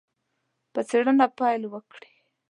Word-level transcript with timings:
په 0.73 0.81
څېړنه 0.89 1.25
پیل 1.37 1.61
وکړي. 1.69 2.13